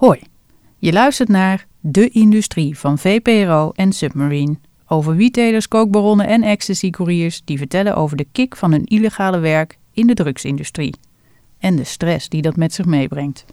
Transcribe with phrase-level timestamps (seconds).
[0.00, 0.20] Hoi,
[0.76, 4.56] je luistert naar De Industrie van VPRO en Submarine.
[4.86, 10.06] Over wiettelers, kookbaronnen en ecstasy-couriers die vertellen over de kick van hun illegale werk in
[10.06, 10.94] de drugsindustrie.
[11.58, 13.44] En de stress die dat met zich meebrengt.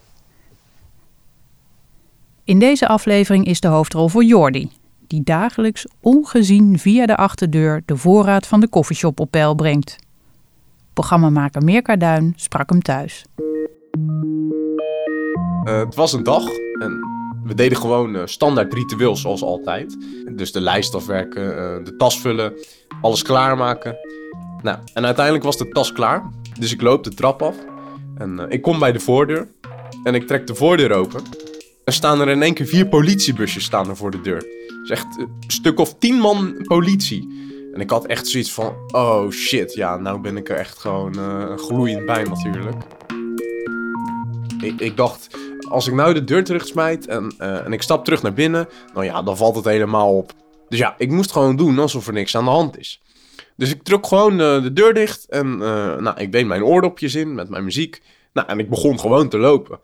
[2.44, 4.72] In deze aflevering is de hoofdrol voor Jordi,
[5.08, 9.96] die dagelijks ongezien via de achterdeur de voorraad van de koffieshop op peil brengt.
[10.94, 13.26] Programmamaker Meerka Duin sprak hem thuis.
[15.68, 16.44] Uh, het was een dag
[16.80, 17.00] en
[17.44, 19.98] we deden gewoon uh, standaard ritueel zoals altijd.
[20.32, 22.54] Dus de lijst afwerken, uh, de tas vullen,
[23.02, 23.98] alles klaarmaken.
[24.62, 26.30] Nou, en uiteindelijk was de tas klaar.
[26.60, 27.56] Dus ik loop de trap af
[28.18, 29.48] en ik kom bij de voordeur
[30.04, 31.22] en ik trek de voordeur open.
[31.84, 34.46] Er staan er in één keer vier politiebusjes staan er voor de deur.
[34.82, 37.46] Dus echt een stuk of tien man politie.
[37.74, 41.14] En ik had echt zoiets van, oh shit, ja, nou ben ik er echt gewoon
[41.58, 42.76] gloeiend bij natuurlijk.
[44.62, 45.28] Ik, ik dacht,
[45.70, 49.06] als ik nou de deur terugsmijt en, uh, en ik stap terug naar binnen, nou
[49.06, 50.32] ja, dan valt het helemaal op.
[50.70, 53.02] Dus ja, ik moest gewoon doen alsof er niks aan de hand is.
[53.56, 57.36] Dus ik trok gewoon de deur dicht en uh, nou, ik deed mijn oordopjes in
[57.36, 58.02] met mijn muziek.
[58.34, 59.80] Nou, en ik begon gewoon te lopen.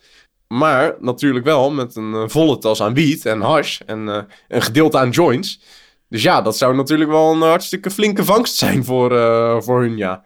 [0.48, 4.08] Maar natuurlijk wel met een volle tas aan wiet en hash en
[4.48, 5.62] een gedeelte aan joints.
[6.10, 9.10] Dus ja, dat zou natuurlijk wel een hartstikke flinke vangst zijn voor,
[9.64, 10.24] voor hun, ja.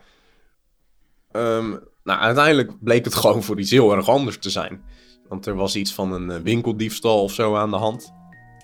[1.31, 4.83] Um, nou, uiteindelijk bleek het gewoon voor iets heel erg anders te zijn.
[5.29, 8.13] Want er was iets van een eh, winkeldiefstal of zo aan de hand.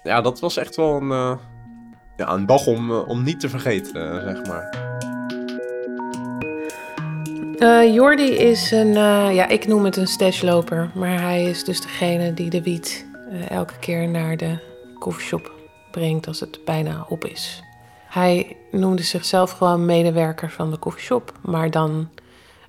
[0.03, 1.37] Ja, dat was echt wel een, uh,
[2.17, 4.91] ja, een dag om, uh, om niet te vergeten, zeg maar.
[7.57, 8.93] Uh, Jordi is een,
[9.33, 10.91] ja, ik noem het een stashloper.
[10.95, 13.05] Maar hij is dus degene die de wiet
[13.49, 14.59] elke keer naar de
[14.99, 15.51] koffieshop
[15.91, 17.63] brengt als het bijna op is.
[18.07, 21.31] Hij noemde zichzelf gewoon medewerker van de koffieshop.
[21.41, 22.09] Maar dan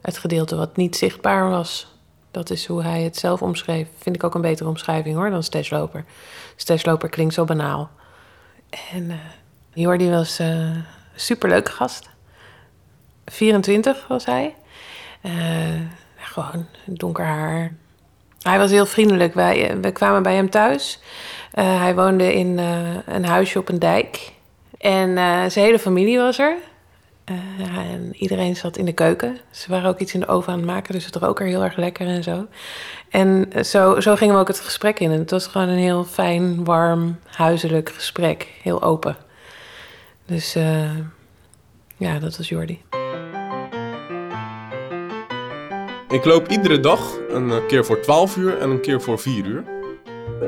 [0.03, 1.94] het gedeelte wat niet zichtbaar was.
[2.35, 3.89] Dat is hoe hij het zelf omschreef.
[3.99, 6.05] Vind ik ook een betere omschrijving hoor dan stashloper.
[6.57, 7.91] Stashloper klinkt zo banaal.
[8.93, 9.15] En uh,
[9.73, 12.09] Jordi was uh, een superleuke gast.
[13.27, 14.55] 24 was hij.
[15.23, 15.33] Uh,
[16.17, 17.75] gewoon donker haar.
[18.43, 19.35] Hij was heel vriendelijk.
[19.35, 21.01] Wij, we kwamen bij hem thuis.
[21.55, 22.59] hij woonde in
[23.07, 24.33] een huisje op een dijk.
[24.79, 25.15] En
[25.51, 26.57] zijn hele familie was er.
[27.31, 29.39] Uh, en iedereen zat in de keuken.
[29.51, 31.65] Ze waren ook iets in de oven aan het maken, dus het rook er heel
[31.65, 32.47] erg lekker en zo.
[33.11, 35.11] En zo, zo gingen we ook het gesprek in.
[35.11, 38.49] En het was gewoon een heel fijn, warm, huiselijk gesprek.
[38.63, 39.17] Heel open.
[40.27, 40.91] Dus uh,
[41.97, 42.83] ja, dat was Jordi.
[46.09, 49.65] Ik loop iedere dag een keer voor 12 uur en een keer voor 4 uur.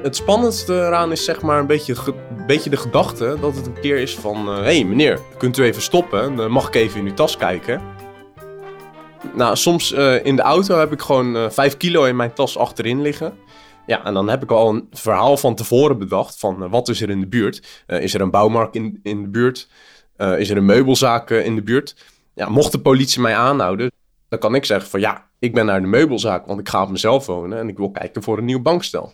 [0.03, 1.95] Het spannendste eraan is zeg maar een beetje,
[2.47, 4.49] beetje de gedachte dat het een keer is van...
[4.49, 6.37] Hé uh, hey, meneer, kunt u even stoppen?
[6.37, 7.83] Dan mag ik even in uw tas kijken?
[9.35, 12.33] Nou, soms uh, in de auto heb ik gewoon uh, eh, 5 kilo in mijn
[12.33, 13.35] tas achterin liggen.
[13.87, 17.11] Ja, en dan heb ik al een verhaal van tevoren bedacht van wat is er
[17.11, 17.85] in de buurt?
[17.87, 19.69] is er een bouwmarkt in, in de buurt?
[20.17, 21.97] is er een meubelzaak in de buurt?
[22.35, 23.93] Ja, mocht de politie mij aanhouden,
[24.29, 26.91] dan kan ik zeggen van ja, ik ben naar de meubelzaak, want ik ga op
[26.91, 29.13] mezelf wonen en ik wil kijken voor een nieuw bankstel.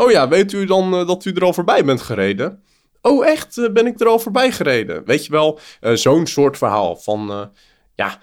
[0.00, 2.62] Oh ja, weet u dan uh, dat u er al voorbij bent gereden?
[3.02, 5.04] Oh echt, uh, ben ik er al voorbij gereden?
[5.04, 7.50] Weet je wel, uh, zo'n soort verhaal van,
[7.94, 8.18] ja,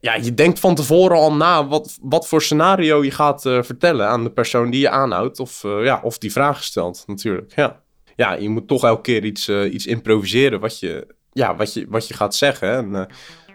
[0.00, 4.24] ja, je denkt van tevoren al na wat, wat voor scenario je gaat vertellen aan
[4.24, 5.40] de persoon die je aanhoudt.
[5.40, 7.80] Of, ja, of die vragen stelt natuurlijk, ja.
[8.16, 12.08] Ja, je moet toch elke keer iets, iets improviseren wat je, ja, wat je, wat
[12.08, 12.72] je gaat zeggen.
[12.72, 13.08] En,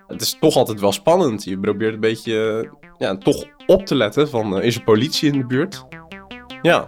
[0.08, 1.44] het is toch altijd wel spannend.
[1.44, 5.46] Je probeert een beetje ja, toch op te letten van, is er politie in de
[5.46, 5.86] buurt?
[6.62, 6.86] Ja.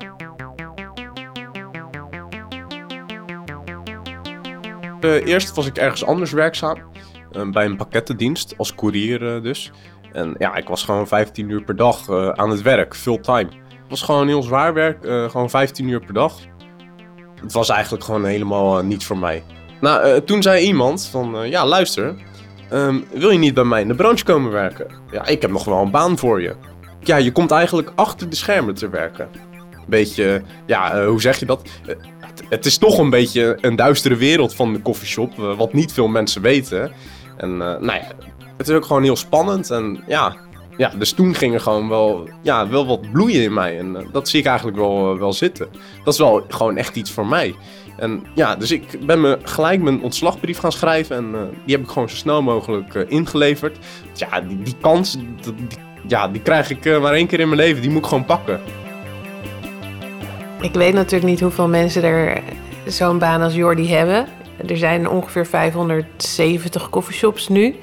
[5.02, 6.78] Uh, eerst was ik ergens anders werkzaam.
[7.32, 9.72] Uh, bij een pakkettendienst, als courier uh, dus.
[10.12, 13.50] En ja, ik was gewoon 15 uur per dag aan het werk, fulltime.
[13.70, 14.98] Het was gewoon heel zwaar werk,
[15.32, 16.34] gewoon 15 uur per dag.
[17.42, 19.44] Het was eigenlijk gewoon helemaal niet voor mij.
[19.82, 22.16] Nou, toen zei iemand van, ja luister,
[22.74, 24.88] um, wil je niet bij mij in de branche komen werken?
[25.12, 26.56] Ja, ik heb nog wel een baan voor je.
[27.00, 29.30] Ja, je komt eigenlijk achter de schermen te werken.
[29.88, 31.70] Beetje, ja, hoe zeg je dat?
[32.50, 36.08] Het is toch een beetje een duistere wereld van de koffieshop, uh, wat niet veel
[36.08, 36.92] mensen weten.
[37.38, 38.08] En uh, nou ja,
[38.58, 39.72] het is ook gewoon heel spannend.
[39.72, 40.36] En ja,
[40.78, 43.80] ja, dus toen ging er gewoon wel, ja, wel wat bloeien in mij.
[43.80, 45.68] En uh, dat zie ik eigenlijk wel, wel zitten.
[46.04, 47.56] Dat is wel gewoon echt iets voor mij.
[47.98, 51.16] En ja, dus ik ben me gelijk mijn ontslagbrief gaan schrijven.
[51.16, 51.32] En
[51.66, 53.78] die heb ik gewoon zo snel mogelijk ingeleverd.
[54.14, 55.18] Ja, die, die kans,
[56.08, 57.82] ja, die krijg ik maar één keer in mijn leven.
[57.82, 58.62] Die moet ik gewoon pakken.
[60.62, 62.42] Ik weet natuurlijk niet hoeveel mensen er
[62.86, 64.28] zo'n baan als Jordi hebben.
[64.68, 67.76] Er zijn ongeveer 570 coffeeshops nu.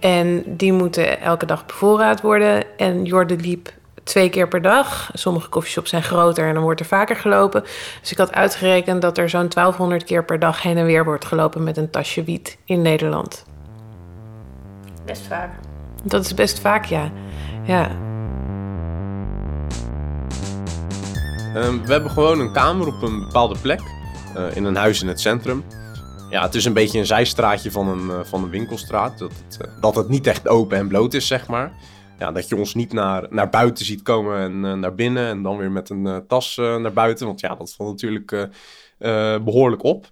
[0.00, 2.64] En die moeten elke dag bevoorraad worden.
[2.76, 5.10] En Jordi liep twee keer per dag.
[5.12, 7.64] Sommige coffeeshops zijn groter en dan wordt er vaker gelopen.
[8.00, 11.24] Dus ik had uitgerekend dat er zo'n 1200 keer per dag heen en weer wordt
[11.24, 13.44] gelopen met een tasje wiet in Nederland.
[15.04, 15.50] Best vaak.
[16.02, 17.10] Dat is best vaak, ja.
[17.62, 17.90] Ja,
[21.54, 23.80] Ehm, we hebben gewoon een kamer op een bepaalde plek.
[24.34, 25.64] eh, in een huis in het centrum.
[26.30, 29.18] Ja, het is een beetje een zijstraatje van een, eh, van een winkelstraat.
[29.18, 31.72] Dat het, eh, dat het niet echt open en bloot is, zeg maar.
[32.18, 35.26] Ja, dat je ons niet naar, naar buiten ziet komen en naar binnen.
[35.28, 37.26] En dan weer met een tas naar buiten.
[37.26, 40.06] Want ja, dat valt natuurlijk eh, eh, behoorlijk op.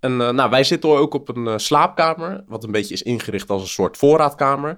[0.00, 2.44] En nou, wij zitten ook op een slaapkamer.
[2.46, 4.76] Wat een beetje is ingericht als een soort voorraadkamer.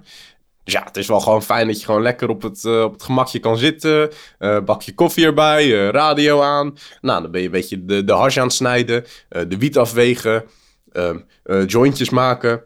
[0.65, 2.93] Dus ja, het is wel gewoon fijn dat je gewoon lekker op het, eh, op
[2.93, 4.09] het gemakje kan zitten.
[4.39, 6.73] eh bakje koffie erbij, eh, radio aan.
[7.01, 9.05] Nou, dan ben je een beetje de, de hash aan het snijden.
[9.47, 10.43] de wiet afwegen.
[10.91, 12.61] ehm, eh, jointjes maken.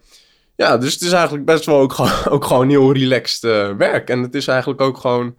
[0.56, 3.42] Ja, dus het is eigenlijk best wel ook gewoon, ook gewoon heel relaxed
[3.78, 4.10] werk.
[4.10, 5.36] En het is eigenlijk ook gewoon...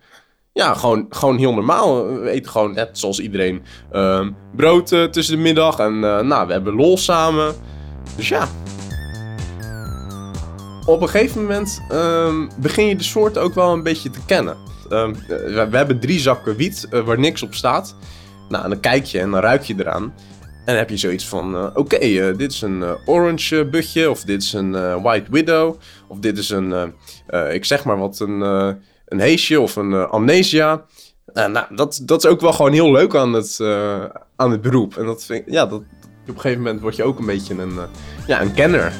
[0.52, 2.06] Ja, gewoon, gewoon heel normaal.
[2.20, 5.78] We eten gewoon net zoals iedereen ehm, brood tussen de middag.
[5.78, 7.54] En nou, we hebben lol samen.
[8.16, 8.48] Dus ja,
[10.86, 14.56] op een gegeven moment ehm, begin je de soort ook wel een beetje te kennen.
[14.90, 17.96] Ehm, eh, we, hebben drie zakken wiet eh, waar niks op staat.
[18.48, 20.02] Nou, en dan kijk je en dan ruik je eraan.
[20.42, 21.98] En dan heb je zoiets van: eh, oké,
[22.36, 25.76] dit is een orange butje, of dit is een white widow,
[26.08, 26.94] of dit is een,
[27.50, 28.40] ik zeg maar wat, een,
[29.06, 30.84] een heesje of een amnesia.
[31.34, 33.60] Nou, dat, dat is ook wel gewoon heel leuk aan het,
[34.36, 34.96] aan het beroep.
[34.96, 37.78] En dat ja, dat, op een gegeven moment word je ook een beetje een,
[38.26, 38.92] ja, een kenner.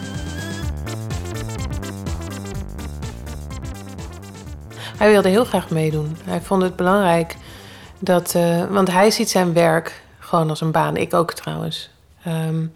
[5.00, 6.16] Hij wilde heel graag meedoen.
[6.24, 7.36] Hij vond het belangrijk
[7.98, 8.34] dat.
[8.34, 10.96] eh, want hij ziet zijn werk gewoon als een baan.
[10.96, 11.90] Ik ook trouwens.
[12.24, 12.66] Ehm,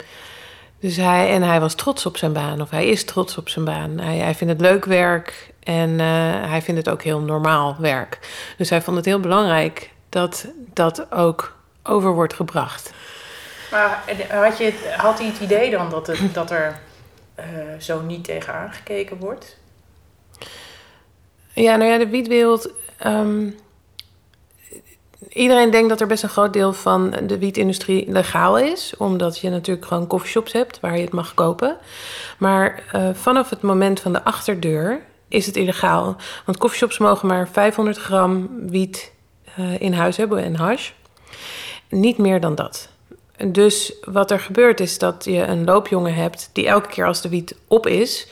[0.79, 3.65] dus hij, en hij was trots op zijn baan, of hij is trots op zijn
[3.65, 3.99] baan.
[3.99, 6.05] Hij, hij vindt het leuk werk en eh,
[6.49, 8.19] hij vindt het ook heel normaal werk.
[8.57, 12.91] Dus hij vond het heel belangrijk dat dat ook over wordt gebracht.
[13.71, 16.79] Maar had, je, had hij het idee dan dat, het, dat er
[17.35, 17.45] eh,
[17.79, 19.57] zo niet tegen aangekeken wordt?
[21.55, 22.69] Ja, nou ja, de wietwereld.
[22.97, 23.49] ehm,
[25.29, 28.93] iedereen denkt dat er best een groot deel van de wietindustrie legaal is.
[28.97, 31.77] Omdat je natuurlijk gewoon coffeeshops hebt waar je het mag kopen.
[32.37, 36.15] Maar eh, vanaf het moment van de achterdeur is het illegaal.
[36.45, 39.11] Want coffeeshops mogen maar 500 gram wiet
[39.55, 40.91] eh, in huis hebben en hash.
[41.89, 42.89] Niet meer dan dat.
[43.47, 47.29] Dus wat er gebeurt is dat je een loopjongen hebt die elke keer als de
[47.29, 48.27] wiet op is,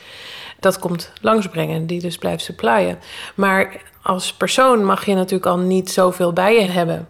[0.64, 2.98] dat komt langsbrengen, die dus blijft supplyen.
[3.34, 7.08] Maar als persoon mag je natuurlijk al niet zoveel bij je hebben.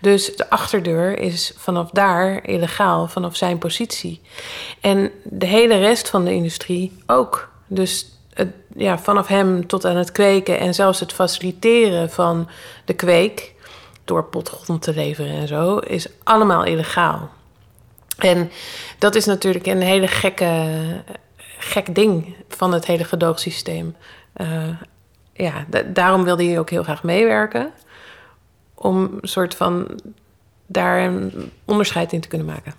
[0.00, 4.20] Dus de achterdeur is vanaf daar illegaal, vanaf zijn positie.
[4.80, 7.52] En de hele rest van de industrie ook.
[7.66, 12.48] Dus het, ja, vanaf hem tot aan het kweken en zelfs het faciliteren van
[12.84, 13.54] de kweek
[14.04, 17.30] door potgrond te leveren en zo, is allemaal illegaal.
[18.18, 18.50] En
[18.98, 20.78] dat is natuurlijk een hele gekke,
[21.60, 23.96] gek ding van het hele gedoogsysteem.
[24.36, 24.68] Uh,
[25.32, 27.72] ja, da daarom wilde hij ook heel graag meewerken.
[28.74, 30.00] Om een soort van
[30.66, 32.74] daar een onderscheid in te kunnen maken.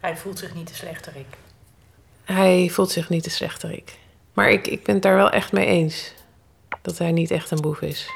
[0.00, 1.26] Hij voelt zich niet de slechterik.
[2.24, 3.98] Hij voelt zich niet de slechterik.
[4.32, 6.12] Maar ik, ik ben het daar wel echt mee eens.
[6.82, 8.08] Dat hij niet echt een boef is.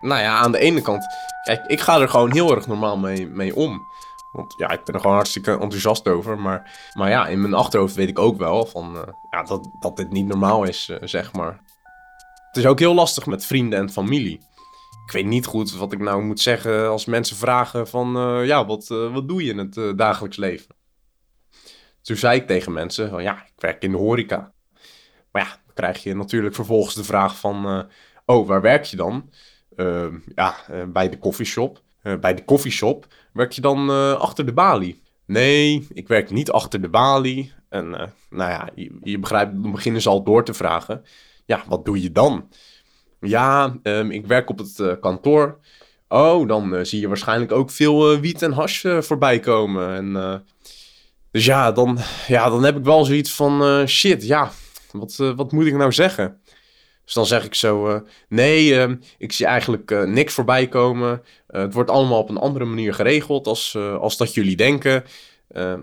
[0.00, 1.06] Nou ja, aan de ene kant,
[1.44, 3.82] kijk, ik ga er gewoon heel erg normaal mee, mee om.
[4.32, 6.38] Want ja, ik ben er gewoon hartstikke enthousiast over.
[6.38, 9.96] Maar, maar ja, in mijn achterhoofd weet ik ook wel van, uh, ja, dat, dat
[9.96, 11.60] dit niet normaal is, uh, zeg maar.
[12.46, 14.40] Het is ook heel lastig met vrienden en familie.
[15.06, 18.66] Ik weet niet goed wat ik nou moet zeggen als mensen vragen van, uh, ja,
[18.66, 20.74] wat, wat doe je in het dagelijks leven?
[22.02, 24.52] Toen zei ik tegen mensen van, ja, ik werk in de horeca.
[25.32, 27.88] Maar ja, dan krijg je natuurlijk vervolgens de vraag van,
[28.24, 29.30] oh, waar werk je dan?
[29.76, 31.82] Uh, ja, uh, bij de koffieshop.
[32.02, 35.02] Uh, bij de koffieshop werk je dan achter de balie?
[35.26, 37.52] Nee, ik werk niet achter de balie.
[37.68, 37.90] En
[38.30, 38.68] nou ja,
[39.02, 41.04] je, begrijpt, dan beginnen ze al door te vragen.
[41.46, 42.48] Ja, wat doe je dan?
[43.20, 45.58] Ja, um, ik werk op het kantoor.
[46.08, 49.94] Oh, dan zie je waarschijnlijk ook veel wiet en hash voorbij komen.
[49.94, 50.44] En,
[51.30, 54.50] dus ja dan, ja, dan heb ik wel zoiets van, shit, ja,
[54.92, 56.40] wat, wat moet ik nou zeggen?
[57.04, 61.22] Dus dan zeg ik zo, uh, nee, uh, ik zie eigenlijk uh, niks voorbij komen.
[61.46, 65.04] het wordt allemaal op een andere manier geregeld als, als dat jullie denken.
[65.48, 65.80] Ehm,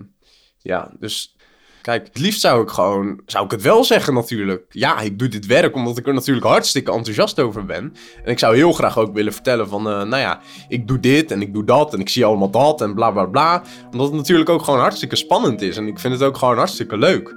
[0.58, 1.36] ja, dus
[1.82, 4.66] kijk, het liefst zou ik gewoon, zou ik het wel zeggen natuurlijk.
[4.70, 7.96] Ja, ik doe dit werk omdat ik er natuurlijk hartstikke enthousiast over ben.
[8.24, 11.42] En ik zou heel graag ook willen vertellen van, nou ja, ik doe dit en
[11.42, 13.64] ik doe dat en ik zie allemaal dat en bla bla bla.
[13.92, 16.98] Omdat het natuurlijk ook gewoon hartstikke spannend is en ik vind het ook gewoon hartstikke
[16.98, 17.36] leuk.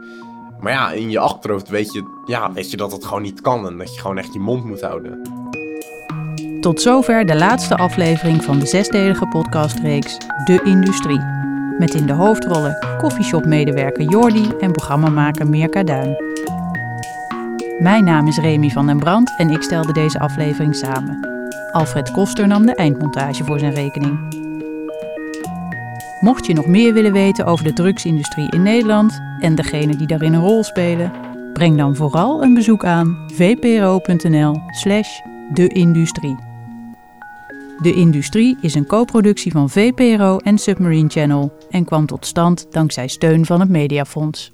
[0.65, 3.67] Maar ja, in je achterhoofd weet je, ja, weet je dat het gewoon niet kan
[3.67, 5.23] en dat je gewoon echt je mond moet houden.
[6.61, 11.21] Tot zover de laatste aflevering van de zesdelige podcastreeks De Industrie.
[11.79, 16.17] Met in de hoofdrollen koffieshopmedewerker Jordi en programmamaker Mirka Duin.
[17.79, 21.29] Mijn naam is Remy van den Brand en ik stelde deze aflevering samen.
[21.73, 24.44] Alfred Koster nam de eindmontage voor zijn rekening.
[26.25, 30.33] Mocht je nog meer willen weten over de drugsindustrie in Nederland en degenen die daarin
[30.33, 31.13] een rol spelen,
[31.53, 35.21] breng dan vooral een bezoek aan vpro.nl/slash
[35.53, 36.37] de industrie.
[37.83, 43.09] De Industrie is een co-productie van VPRO en Submarine Channel en kwam tot stand dankzij
[43.09, 44.53] steun van het Mediafonds.